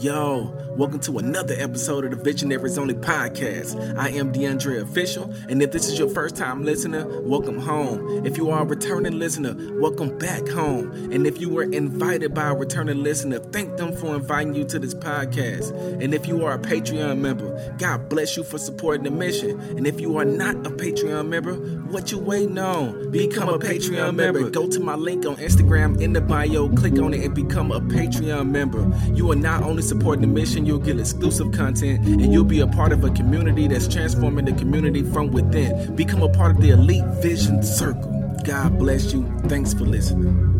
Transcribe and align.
Yo, 0.00 0.52
welcome 0.76 1.00
to 1.00 1.16
another 1.16 1.54
episode 1.56 2.04
of 2.04 2.10
the 2.10 2.16
Visionaries 2.16 2.76
Only 2.76 2.92
podcast. 2.92 3.96
I 3.96 4.10
am 4.10 4.30
DeAndre 4.30 4.82
Official, 4.82 5.32
and 5.48 5.62
if 5.62 5.72
this 5.72 5.88
is 5.88 5.98
your 5.98 6.10
first 6.10 6.36
time 6.36 6.64
listener, 6.64 7.06
welcome 7.22 7.58
home. 7.58 8.26
If 8.26 8.36
you 8.36 8.50
are 8.50 8.60
a 8.60 8.66
returning 8.66 9.18
listener, 9.18 9.56
welcome 9.80 10.18
back 10.18 10.46
home. 10.48 10.92
And 11.12 11.26
if 11.26 11.40
you 11.40 11.48
were 11.48 11.62
invited 11.62 12.34
by 12.34 12.48
a 12.50 12.54
returning 12.54 13.02
listener, 13.02 13.38
thank 13.38 13.78
them 13.78 13.96
for 13.96 14.16
inviting 14.16 14.54
you 14.54 14.64
to 14.64 14.78
this 14.78 14.92
podcast. 14.92 15.72
And 16.02 16.12
if 16.12 16.26
you 16.26 16.44
are 16.44 16.52
a 16.52 16.58
Patreon 16.58 17.20
member, 17.20 17.74
God 17.78 18.10
bless 18.10 18.36
you 18.36 18.44
for 18.44 18.58
supporting 18.58 19.04
the 19.04 19.10
mission. 19.10 19.58
And 19.78 19.86
if 19.86 19.98
you 19.98 20.18
are 20.18 20.26
not 20.26 20.56
a 20.56 20.70
Patreon 20.70 21.28
member, 21.28 21.54
what 21.86 22.12
you 22.12 22.18
waiting 22.18 22.58
on? 22.58 23.10
Become 23.10 23.48
a 23.48 23.58
Patreon 23.58 24.14
member. 24.14 24.50
Go 24.50 24.68
to 24.68 24.80
my 24.80 24.94
link 24.94 25.24
on 25.24 25.36
Instagram 25.36 26.02
in 26.02 26.12
the 26.12 26.20
bio, 26.20 26.68
click 26.68 26.98
on 26.98 27.14
it, 27.14 27.24
and 27.24 27.34
become 27.34 27.72
a 27.72 27.80
Patreon 27.80 28.50
member. 28.50 28.86
You 29.14 29.32
are 29.32 29.36
not 29.36 29.62
only 29.62 29.82
supporting 29.82 30.20
the 30.20 30.26
mission, 30.26 30.65
you'll 30.66 30.78
get 30.78 30.98
exclusive 30.98 31.52
content 31.52 32.04
and 32.04 32.32
you'll 32.32 32.44
be 32.44 32.60
a 32.60 32.66
part 32.66 32.92
of 32.92 33.04
a 33.04 33.10
community 33.10 33.68
that's 33.68 33.86
transforming 33.86 34.44
the 34.44 34.52
community 34.52 35.02
from 35.02 35.30
within. 35.30 35.94
Become 35.94 36.22
a 36.22 36.28
part 36.28 36.56
of 36.56 36.60
the 36.60 36.70
Elite 36.70 37.04
Vision 37.22 37.62
Circle. 37.62 38.36
God 38.44 38.78
bless 38.78 39.12
you. 39.12 39.24
Thanks 39.46 39.72
for 39.72 39.84
listening. 39.84 40.52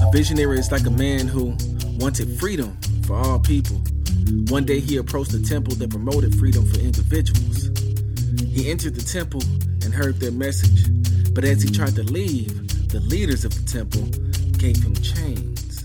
A 0.00 0.10
visionary 0.12 0.58
is 0.58 0.72
like 0.72 0.86
a 0.86 0.90
man 0.90 1.28
who 1.28 1.56
wanted 1.98 2.38
freedom 2.40 2.76
for 3.06 3.16
all 3.16 3.38
people. 3.38 3.76
One 4.48 4.64
day 4.64 4.80
he 4.80 4.96
approached 4.96 5.32
a 5.34 5.42
temple 5.42 5.74
that 5.76 5.90
promoted 5.90 6.34
freedom 6.36 6.66
for 6.66 6.78
individuals. 6.80 7.70
He 8.52 8.70
entered 8.70 8.94
the 8.94 9.00
temple 9.00 9.40
and 9.82 9.94
heard 9.94 10.20
their 10.20 10.30
message, 10.30 10.84
but 11.32 11.42
as 11.42 11.62
he 11.62 11.70
tried 11.70 11.94
to 11.94 12.02
leave, 12.02 12.88
the 12.90 13.00
leaders 13.00 13.46
of 13.46 13.54
the 13.54 13.62
temple 13.72 14.02
gave 14.58 14.76
him 14.76 14.94
chains. 14.96 15.84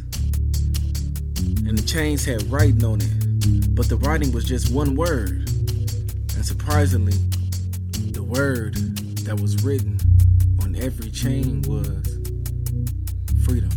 And 1.66 1.80
the 1.80 1.84
chains 1.88 2.26
had 2.26 2.44
writing 2.52 2.84
on 2.84 3.00
it, 3.00 3.74
but 3.74 3.88
the 3.88 3.96
writing 3.96 4.34
was 4.34 4.44
just 4.44 4.70
one 4.70 4.98
word. 4.98 5.48
And 6.36 6.46
surprisingly, 6.46 7.14
the 8.12 8.22
word 8.22 8.76
that 9.24 9.40
was 9.40 9.64
written 9.64 9.98
on 10.62 10.76
every 10.76 11.10
chain 11.10 11.62
was 11.62 12.06
freedom. 13.46 13.70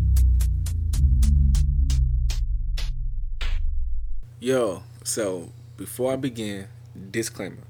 Yo, 4.41 4.83
so 5.05 5.53
before 5.77 6.12
I 6.12 6.17
begin, 6.17 6.67
disclaimer. 7.12 7.70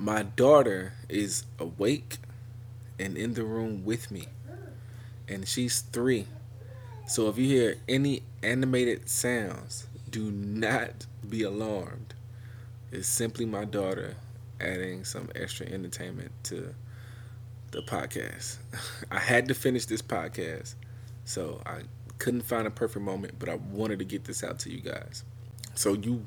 My 0.00 0.22
daughter 0.22 0.92
is 1.08 1.42
awake 1.58 2.18
and 3.00 3.16
in 3.16 3.34
the 3.34 3.42
room 3.42 3.84
with 3.84 4.12
me, 4.12 4.26
and 5.26 5.46
she's 5.48 5.80
three. 5.80 6.26
So 7.08 7.28
if 7.28 7.36
you 7.36 7.46
hear 7.46 7.78
any 7.88 8.22
animated 8.40 9.08
sounds, 9.08 9.88
do 10.08 10.30
not 10.30 11.06
be 11.28 11.42
alarmed. 11.42 12.14
It's 12.92 13.08
simply 13.08 13.44
my 13.44 13.64
daughter 13.64 14.14
adding 14.60 15.04
some 15.04 15.30
extra 15.34 15.66
entertainment 15.66 16.30
to 16.44 16.74
the 17.72 17.80
podcast. 17.82 18.58
I 19.10 19.18
had 19.18 19.48
to 19.48 19.54
finish 19.54 19.86
this 19.86 20.00
podcast, 20.00 20.76
so 21.24 21.60
I 21.66 21.80
couldn't 22.18 22.42
find 22.42 22.68
a 22.68 22.70
perfect 22.70 23.04
moment, 23.04 23.34
but 23.40 23.48
I 23.48 23.56
wanted 23.56 23.98
to 23.98 24.04
get 24.04 24.24
this 24.24 24.44
out 24.44 24.60
to 24.60 24.70
you 24.70 24.80
guys. 24.80 25.24
So 25.74 25.94
you 25.94 26.24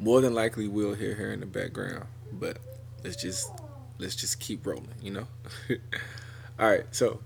more 0.00 0.20
than 0.20 0.34
likely 0.34 0.66
will 0.66 0.94
hear 0.94 1.14
her 1.14 1.32
in 1.32 1.38
the 1.38 1.46
background, 1.46 2.06
but 2.32 2.58
let's 3.04 3.16
just 3.16 3.52
let's 3.98 4.16
just 4.16 4.40
keep 4.40 4.66
rolling, 4.66 4.88
you 5.00 5.12
know? 5.12 5.26
All 6.58 6.68
right, 6.68 6.86
so 6.90 7.20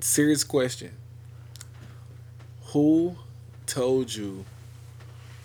serious 0.00 0.42
question. 0.42 0.92
Who 2.72 3.16
told 3.66 4.14
you 4.14 4.44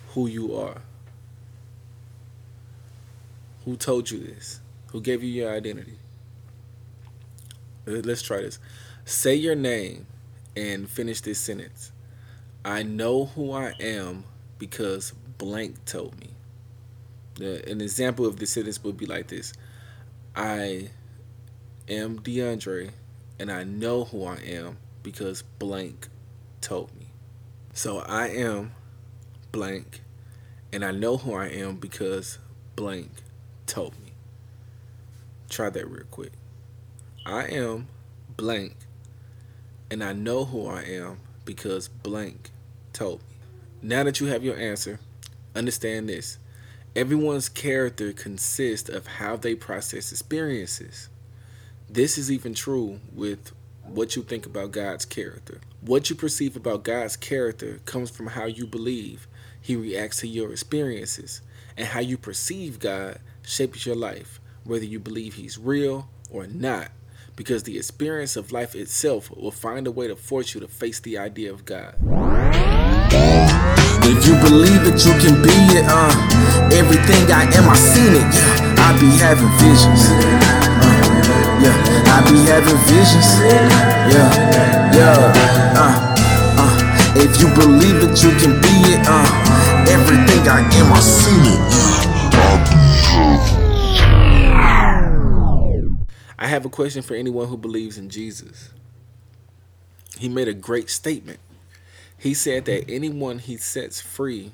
who 0.08 0.26
you 0.26 0.56
are? 0.56 0.80
Who 3.64 3.76
told 3.76 4.10
you 4.10 4.18
this? 4.18 4.60
Who 4.92 5.00
gave 5.00 5.22
you 5.22 5.30
your 5.30 5.54
identity? 5.54 5.98
Let's 7.86 8.22
try 8.22 8.40
this. 8.40 8.58
Say 9.04 9.34
your 9.34 9.54
name 9.54 10.06
and 10.56 10.88
finish 10.88 11.20
this 11.20 11.38
sentence. 11.38 11.92
I 12.64 12.82
know 12.82 13.26
who 13.26 13.52
I 13.52 13.74
am 13.80 14.24
because 14.58 15.12
blank 15.38 15.84
told 15.84 16.18
me. 16.20 16.30
The, 17.36 17.68
an 17.68 17.80
example 17.80 18.26
of 18.26 18.38
this 18.38 18.52
sentence 18.52 18.82
would 18.84 18.96
be 18.96 19.06
like 19.06 19.28
this 19.28 19.52
I 20.36 20.90
am 21.88 22.18
DeAndre 22.18 22.90
and 23.38 23.52
I 23.52 23.62
know 23.62 24.04
who 24.04 24.24
I 24.24 24.36
am 24.36 24.78
because 25.02 25.42
blank 25.42 26.08
told 26.60 26.94
me. 26.98 27.06
So 27.72 27.98
I 27.98 28.28
am 28.28 28.72
blank 29.52 30.00
and 30.72 30.84
I 30.84 30.90
know 30.90 31.16
who 31.16 31.34
I 31.34 31.46
am 31.46 31.76
because 31.76 32.38
blank 32.74 33.10
told 33.66 33.92
me. 34.02 34.12
Try 35.48 35.70
that 35.70 35.88
real 35.88 36.04
quick. 36.10 36.32
I 37.24 37.44
am 37.44 37.86
blank 38.36 38.74
and 39.88 40.02
I 40.02 40.12
know 40.12 40.44
who 40.44 40.66
I 40.66 40.82
am 40.82 41.18
because 41.44 41.86
blank 41.86 42.50
told 42.92 43.20
me. 43.20 43.36
Now 43.82 44.02
that 44.02 44.18
you 44.18 44.26
have 44.26 44.42
your 44.42 44.56
answer, 44.56 44.98
understand 45.54 46.08
this. 46.08 46.38
Everyone's 46.96 47.48
character 47.48 48.12
consists 48.12 48.88
of 48.88 49.08
how 49.08 49.34
they 49.34 49.56
process 49.56 50.12
experiences. 50.12 51.08
This 51.90 52.16
is 52.16 52.30
even 52.30 52.54
true 52.54 53.00
with 53.12 53.50
what 53.82 54.14
you 54.14 54.22
think 54.22 54.46
about 54.46 54.70
God's 54.70 55.04
character. 55.04 55.60
What 55.80 56.08
you 56.08 56.14
perceive 56.14 56.54
about 56.54 56.84
God's 56.84 57.16
character 57.16 57.80
comes 57.84 58.10
from 58.10 58.28
how 58.28 58.44
you 58.44 58.64
believe 58.64 59.26
He 59.60 59.74
reacts 59.74 60.20
to 60.20 60.28
your 60.28 60.52
experiences, 60.52 61.40
and 61.76 61.88
how 61.88 61.98
you 61.98 62.16
perceive 62.16 62.78
God 62.78 63.18
shapes 63.42 63.84
your 63.84 63.96
life, 63.96 64.40
whether 64.62 64.84
you 64.84 65.00
believe 65.00 65.34
He's 65.34 65.58
real 65.58 66.08
or 66.30 66.46
not 66.46 66.92
because 67.36 67.64
the 67.64 67.76
experience 67.76 68.36
of 68.36 68.52
life 68.52 68.76
itself 68.76 69.28
will 69.36 69.50
find 69.50 69.88
a 69.88 69.90
way 69.90 70.06
to 70.06 70.14
force 70.14 70.54
you 70.54 70.60
to 70.60 70.68
face 70.68 71.00
the 71.00 71.18
idea 71.18 71.52
of 71.52 71.64
God. 71.64 71.96
If 74.06 74.26
you 74.26 74.34
believe 74.48 74.84
that 74.84 75.04
you 75.04 75.12
can 75.18 75.42
be 75.42 75.50
it, 75.76 75.84
uh, 75.88 76.43
everything 76.84 77.32
I 77.32 77.44
am, 77.56 77.70
I 77.70 77.76
seen 77.76 78.12
it, 78.12 78.28
yeah. 78.28 78.84
I 78.84 78.92
be 79.00 79.08
having 79.16 79.48
visions, 79.56 80.04
uh, 80.04 80.20
yeah. 81.64 81.72
I 82.12 82.20
be 82.28 82.36
having 82.44 82.76
visions, 82.84 83.40
yeah, 84.12 84.28
yeah, 84.92 85.32
uh, 85.80 86.14
uh. 86.60 86.74
If 87.16 87.40
you 87.40 87.48
believe 87.54 88.02
that 88.02 88.22
you 88.22 88.30
can 88.36 88.60
be 88.60 88.74
it, 88.92 89.00
uh, 89.08 89.24
everything 89.88 90.46
I 90.46 90.60
am, 90.60 90.92
I 90.92 91.00
seen 91.00 91.44
it, 91.54 91.60
I 96.38 96.46
have 96.46 96.66
a 96.66 96.68
question 96.68 97.00
for 97.00 97.14
anyone 97.14 97.48
who 97.48 97.56
believes 97.56 97.96
in 97.96 98.10
Jesus. 98.10 98.70
He 100.18 100.28
made 100.28 100.48
a 100.48 100.54
great 100.54 100.90
statement. 100.90 101.40
He 102.18 102.34
said 102.34 102.66
that 102.66 102.90
anyone 102.90 103.38
he 103.38 103.56
sets 103.56 104.02
free 104.02 104.52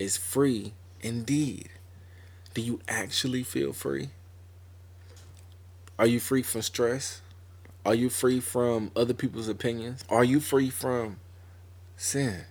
is 0.00 0.16
free 0.16 0.72
indeed. 1.00 1.68
Do 2.54 2.62
you 2.62 2.80
actually 2.88 3.42
feel 3.42 3.72
free? 3.72 4.10
Are 5.98 6.06
you 6.06 6.20
free 6.20 6.42
from 6.42 6.62
stress? 6.62 7.22
Are 7.84 7.94
you 7.94 8.08
free 8.10 8.40
from 8.40 8.90
other 8.94 9.14
people's 9.14 9.48
opinions? 9.48 10.04
Are 10.08 10.24
you 10.24 10.40
free 10.40 10.70
from 10.70 11.18
sin? 11.96 12.44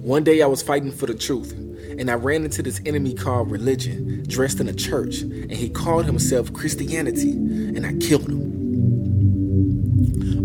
One 0.00 0.24
day 0.24 0.42
I 0.42 0.46
was 0.46 0.62
fighting 0.62 0.92
for 0.92 1.06
the 1.06 1.14
truth, 1.14 1.52
and 1.52 2.10
I 2.10 2.14
ran 2.14 2.44
into 2.44 2.62
this 2.62 2.80
enemy 2.86 3.14
called 3.14 3.50
religion, 3.50 4.24
dressed 4.28 4.60
in 4.60 4.68
a 4.68 4.72
church, 4.72 5.22
and 5.22 5.52
he 5.52 5.68
called 5.68 6.06
himself 6.06 6.52
Christianity, 6.52 7.32
and 7.32 7.84
I 7.84 7.94
killed 7.94 8.28
him. 8.28 8.54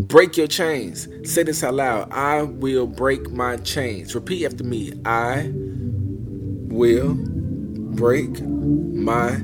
Break 0.08 0.38
your 0.38 0.48
chains. 0.48 1.08
Say 1.24 1.44
this 1.44 1.64
out 1.64 1.76
loud. 1.76 2.12
I 2.12 2.42
will 2.42 2.88
break 2.88 3.30
my 3.30 3.58
chains. 3.58 4.16
Repeat 4.16 4.46
after 4.46 4.64
me. 4.64 4.94
I 5.06 5.54
will 6.70 7.16
break 7.96 8.42
my 8.42 9.42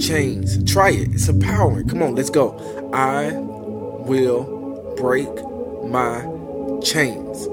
chains. 0.00 0.64
Try 0.70 0.90
it. 0.90 1.14
It's 1.14 1.28
empowering. 1.28 1.88
Come 1.88 2.02
on, 2.02 2.14
let's 2.14 2.30
go. 2.30 2.56
I 2.92 3.32
will 3.32 4.94
break 4.96 5.28
my 5.84 6.22
chains. 6.82 7.46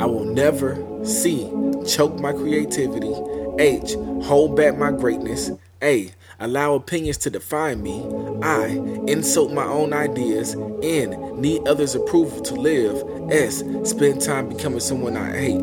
I 0.00 0.06
will 0.06 0.24
never 0.24 1.04
C. 1.04 1.50
Choke 1.86 2.18
my 2.20 2.32
creativity. 2.32 3.14
H. 3.58 3.94
Hold 4.24 4.56
back 4.56 4.76
my 4.76 4.90
greatness. 4.90 5.50
A. 5.82 6.10
Allow 6.42 6.74
opinions 6.74 7.18
to 7.18 7.30
define 7.30 7.82
me. 7.82 8.02
I. 8.42 8.66
Insult 9.06 9.52
my 9.52 9.64
own 9.64 9.92
ideas. 9.92 10.54
N. 10.82 11.40
Need 11.40 11.68
others' 11.68 11.94
approval 11.94 12.40
to 12.42 12.54
live. 12.54 13.02
S. 13.30 13.62
Spend 13.84 14.22
time 14.22 14.48
becoming 14.48 14.80
someone 14.80 15.16
I 15.16 15.36
hate. 15.36 15.62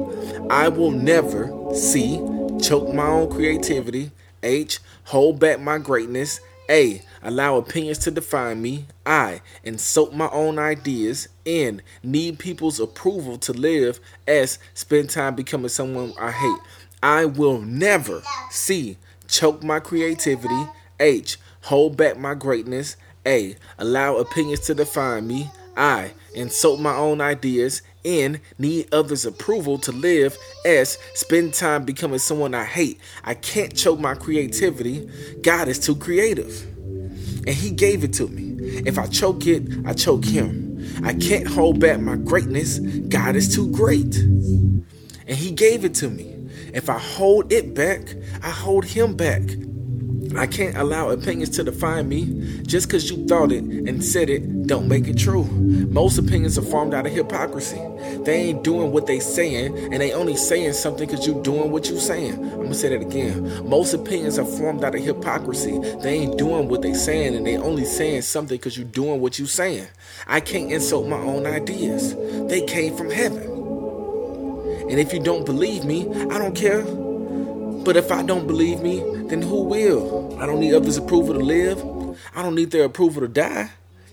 I 0.51 0.69
will 0.69 0.91
never 0.91 1.51
C. 1.73 2.19
Choke 2.61 2.93
my 2.93 3.07
own 3.07 3.29
creativity. 3.29 4.11
H. 4.41 4.79
Hold 5.05 5.39
back 5.39 5.59
my 5.59 5.77
greatness. 5.77 6.39
A. 6.69 7.01
Allow 7.21 7.57
opinions 7.57 7.99
to 7.99 8.11
define 8.11 8.61
me. 8.61 8.87
I. 9.05 9.41
Insult 9.63 10.13
my 10.13 10.29
own 10.31 10.59
ideas. 10.59 11.29
N. 11.45 11.81
Need 12.03 12.39
people's 12.39 12.79
approval 12.79 13.37
to 13.39 13.53
live. 13.53 13.99
S. 14.27 14.59
Spend 14.73 15.09
time 15.09 15.35
becoming 15.35 15.69
someone 15.69 16.13
I 16.19 16.31
hate. 16.31 16.59
I 17.01 17.25
will 17.25 17.61
never. 17.61 18.21
C. 18.49 18.97
Choke 19.27 19.63
my 19.63 19.79
creativity. 19.79 20.67
H. 20.99 21.37
Hold 21.63 21.95
back 21.95 22.17
my 22.17 22.33
greatness. 22.33 22.97
A. 23.25 23.55
Allow 23.77 24.17
opinions 24.17 24.61
to 24.61 24.73
define 24.73 25.27
me. 25.27 25.51
I. 25.77 26.11
Insult 26.33 26.79
my 26.79 26.95
own 26.95 27.21
ideas. 27.21 27.81
N. 28.05 28.39
Need 28.57 28.93
others' 28.93 29.25
approval 29.25 29.77
to 29.79 29.91
live. 29.91 30.37
S. 30.65 30.97
Spend 31.13 31.53
time 31.53 31.85
becoming 31.85 32.19
someone 32.19 32.53
I 32.53 32.63
hate. 32.63 32.99
I 33.23 33.33
can't 33.33 33.75
choke 33.75 33.99
my 33.99 34.15
creativity. 34.15 35.09
God 35.41 35.67
is 35.67 35.79
too 35.79 35.95
creative. 35.95 36.63
And 37.47 37.55
He 37.55 37.71
gave 37.71 38.03
it 38.03 38.13
to 38.13 38.27
me. 38.27 38.57
If 38.85 38.97
I 38.97 39.07
choke 39.07 39.47
it, 39.47 39.63
I 39.85 39.93
choke 39.93 40.25
Him. 40.25 40.85
I 41.03 41.13
can't 41.13 41.47
hold 41.47 41.79
back 41.79 41.99
my 41.99 42.15
greatness. 42.15 42.79
God 42.79 43.35
is 43.35 43.53
too 43.53 43.71
great. 43.71 44.15
And 44.15 45.37
He 45.37 45.51
gave 45.51 45.85
it 45.85 45.93
to 45.95 46.09
me. 46.09 46.33
If 46.73 46.89
I 46.89 46.99
hold 46.99 47.51
it 47.51 47.73
back, 47.73 48.01
I 48.43 48.49
hold 48.49 48.85
Him 48.85 49.15
back. 49.15 49.41
I 50.35 50.47
can't 50.47 50.75
allow 50.77 51.09
opinions 51.09 51.51
to 51.51 51.63
define 51.63 52.09
me. 52.09 52.61
Just 52.63 52.87
because 52.87 53.09
you 53.09 53.25
thought 53.27 53.51
it 53.51 53.63
and 53.63 54.03
said 54.03 54.29
it, 54.29 54.67
don't 54.67 54.87
make 54.87 55.07
it 55.07 55.17
true. 55.17 55.43
Most 55.43 56.17
opinions 56.17 56.57
are 56.57 56.63
formed 56.63 56.93
out 56.93 57.05
of 57.05 57.13
hypocrisy. 57.13 57.79
They 58.23 58.35
ain't 58.35 58.63
doing 58.63 58.91
what 58.91 59.07
they 59.07 59.19
saying, 59.19 59.77
and 59.77 60.01
they 60.01 60.11
only 60.11 60.35
saying 60.35 60.73
something 60.73 61.07
because 61.07 61.25
you 61.25 61.41
doing 61.43 61.71
what 61.71 61.89
you 61.89 61.99
saying. 61.99 62.33
I'm 62.33 62.63
gonna 62.63 62.73
say 62.73 62.89
that 62.89 63.01
again. 63.01 63.67
Most 63.69 63.93
opinions 63.93 64.37
are 64.37 64.45
formed 64.45 64.83
out 64.83 64.95
of 64.95 65.01
hypocrisy. 65.01 65.79
They 66.01 66.15
ain't 66.15 66.37
doing 66.37 66.67
what 66.67 66.81
they 66.81 66.93
saying, 66.93 67.35
and 67.35 67.45
they 67.45 67.57
only 67.57 67.85
saying 67.85 68.23
something 68.23 68.57
because 68.57 68.77
you 68.77 68.83
doing 68.83 69.21
what 69.21 69.39
you 69.39 69.45
saying. 69.45 69.87
I 70.27 70.39
can't 70.39 70.71
insult 70.71 71.07
my 71.07 71.19
own 71.19 71.45
ideas. 71.45 72.15
They 72.47 72.61
came 72.61 72.95
from 72.95 73.09
heaven. 73.09 73.43
And 74.89 74.99
if 74.99 75.13
you 75.13 75.19
don't 75.19 75.45
believe 75.45 75.83
me, 75.83 76.07
I 76.29 76.37
don't 76.37 76.55
care. 76.55 76.85
But 77.87 77.95
if 77.95 78.11
I 78.11 78.21
don't 78.21 78.47
believe 78.47 78.81
me, 78.81 78.99
then 79.29 79.41
who 79.41 79.63
will? 79.63 80.37
I 80.41 80.45
don't 80.45 80.59
need 80.59 80.73
others' 80.73 80.97
approval 80.97 81.33
to 81.35 81.39
live. 81.39 81.81
I 82.35 82.41
don't 82.41 82.53
need 82.53 82.71
their 82.71 82.83
approval 82.83 83.21
to 83.21 83.29
die. 83.29 83.69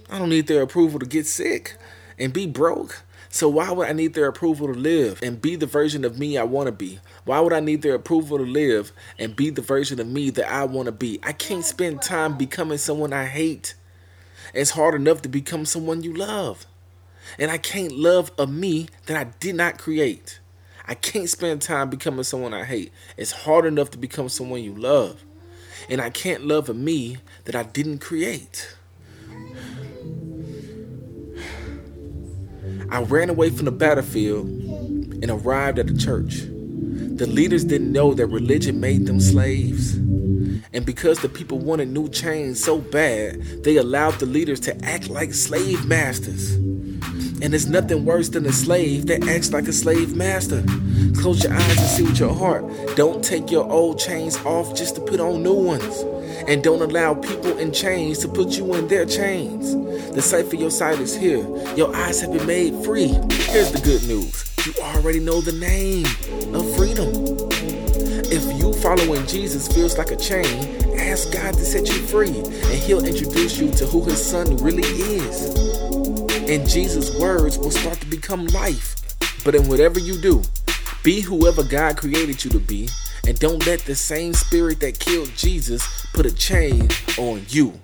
I 0.09 0.21
don't 0.21 0.29
need 0.29 0.47
their 0.47 0.63
approval 0.63 1.01
to 1.01 1.07
get 1.07 1.27
sick 1.27 1.77
and 2.17 2.33
be 2.33 2.47
broke. 2.47 3.03
So 3.31 3.49
why 3.49 3.73
would 3.73 3.89
I 3.89 3.93
need 3.93 4.15
their 4.15 4.29
approval 4.29 4.69
to 4.69 4.79
live 4.79 5.21
and 5.25 5.43
be 5.43 5.57
the 5.57 5.67
version 5.67 6.05
of 6.05 6.21
me 6.21 6.39
I 6.39 6.45
want 6.45 6.69
to 6.69 6.73
be? 6.73 7.01
Why 7.25 7.41
would 7.41 7.53
I 7.53 7.59
need 7.59 7.83
their 7.83 7.97
approval 7.97 8.39
to 8.39 8.45
live 8.45 8.93
and 9.19 9.35
be 9.35 9.51
the 9.51 9.61
version 9.61 9.99
of 9.99 10.07
me 10.07 10.31
that 10.31 10.49
I 10.49 10.63
want 10.67 10.87
to 10.87 10.93
be? 10.93 11.19
I 11.25 11.33
can't 11.33 11.65
spend 11.65 12.01
time 12.01 12.39
becoming 12.39 12.79
someone 12.79 13.13
I 13.13 13.25
hate. 13.25 13.75
It's 14.55 14.71
hard 14.71 14.95
enough 14.95 15.21
to 15.23 15.29
become 15.29 15.65
someone 15.65 16.05
you 16.05 16.15
love. 16.15 16.65
And 17.41 17.51
I 17.51 17.59
can't 17.59 17.91
love 17.91 18.31
a 18.39 18.47
me 18.47 18.87
that 19.07 19.17
I 19.17 19.33
did 19.41 19.57
not 19.57 19.79
create. 19.79 20.39
I 20.87 20.95
can't 20.95 21.31
spend 21.31 21.63
time 21.63 21.89
becoming 21.89 22.25
someone 22.25 22.53
I 22.53 22.65
hate. 22.65 22.93
It's 23.17 23.33
hard 23.33 23.65
enough 23.65 23.91
to 23.93 23.99
become 23.99 24.29
someone 24.29 24.63
you 24.63 24.75
love. 24.75 25.25
And 25.89 26.01
I 26.01 26.11
can't 26.11 26.47
love 26.47 26.69
a 26.69 26.75
me 26.75 27.19
that 27.45 27.55
I 27.55 27.63
didn't 27.63 27.99
create. 27.99 28.77
I 32.91 33.03
ran 33.03 33.31
away 33.31 33.51
from 33.51 33.65
the 33.65 33.73
battlefield 33.73 34.47
and 34.47 35.31
arrived 35.31 35.79
at 35.79 35.87
the 35.87 35.97
church. 35.97 36.43
The 36.43 37.27
leaders 37.27 37.65
didn't 37.65 37.93
know 37.93 38.13
that 38.15 38.27
religion 38.27 38.81
made 38.81 39.07
them 39.07 39.21
slaves. 39.21 39.95
And 39.95 40.85
because 40.85 41.21
the 41.21 41.29
people 41.29 41.59
wanted 41.61 41.89
new 41.89 42.09
chains 42.09 42.63
so 42.63 42.79
bad, 42.79 43.65
they 43.65 43.77
allowed 43.77 44.15
the 44.15 44.27
leaders 44.27 44.61
to 44.61 44.85
act 44.85 45.09
like 45.09 45.33
slave 45.33 45.87
masters. 45.87 46.59
And 47.45 47.53
it's 47.53 47.67
nothing 47.67 48.07
worse 48.07 48.31
than 48.31 48.47
a 48.47 48.53
slave 48.53 49.05
that 49.09 49.29
acts 49.29 49.53
like 49.53 49.69
a 49.69 49.73
slave 49.73 50.17
master. 50.17 50.65
Close 51.21 51.45
your 51.45 51.53
eyes 51.53 51.79
and 51.79 51.89
see 51.91 52.03
with 52.05 52.19
your 52.19 52.35
heart. 52.35 52.65
Don't 52.97 53.23
take 53.23 53.51
your 53.51 53.71
old 53.71 53.99
chains 53.99 54.39
off 54.47 54.75
just 54.75 54.95
to 54.95 55.03
put 55.03 55.21
on 55.21 55.43
new 55.43 55.53
ones. 55.53 56.07
And 56.49 56.65
don't 56.65 56.81
allow 56.81 57.13
people 57.13 57.59
in 57.59 57.71
chains 57.71 58.21
to 58.21 58.29
put 58.29 58.57
you 58.57 58.73
in 58.77 58.89
their 58.89 59.05
chains. 59.05 59.75
The 60.15 60.23
sight 60.23 60.47
for 60.47 60.57
your 60.57 60.71
sight 60.71 60.99
is 61.01 61.15
here. 61.15 61.45
Your 61.77 61.95
eyes 61.95 62.23
have 62.23 62.33
been 62.33 62.47
made 62.47 62.83
free. 62.83 63.09
Here's 63.09 63.73
the 63.73 63.83
good 63.85 64.09
news. 64.09 64.51
You 64.65 64.73
already 64.81 65.21
know 65.21 65.43
the 65.43 65.53
name 65.53 66.07
of 66.55 66.77
freedom. 66.79 67.13
If 68.33 68.59
you 68.59 68.73
following 68.81 69.27
Jesus 69.27 69.69
feels 69.69 69.99
like 69.99 70.13
a 70.13 70.17
chain, 70.17 70.83
ask 70.99 71.31
God 71.31 71.53
to 71.53 71.61
set 71.61 71.89
you 71.89 72.07
free, 72.07 72.39
and 72.39 72.79
He'll 72.81 73.05
introduce 73.05 73.59
you 73.59 73.71
to 73.73 73.85
who 73.85 74.03
His 74.03 74.25
Son 74.25 74.57
really 74.57 74.83
is 74.83 75.84
and 76.49 76.69
Jesus' 76.69 77.19
words 77.19 77.59
will 77.59 77.71
start 77.71 78.01
to 78.01 78.07
become 78.07 78.47
life. 78.49 78.97
But 79.45 79.55
in 79.55 79.69
whatever 79.69 79.99
you 79.99 80.19
do, 80.21 80.43
be 81.03 81.21
whoever 81.21 81.63
God 81.63 81.97
created 81.97 82.45
you 82.45 82.51
to 82.51 82.59
be, 82.61 82.89
and 83.27 83.39
don't 83.39 83.67
let 83.67 83.81
the 83.81 83.95
same 83.95 84.35
spirit 84.35 84.81
that 84.81 84.99
killed 84.99 85.31
Jesus 85.37 86.07
put 86.13 86.27
a 86.27 86.35
chain 86.35 86.89
on 87.19 87.45
you. 87.49 87.81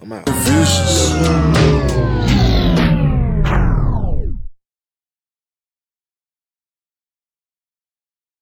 I'm 0.00 0.12
out. 0.12 0.28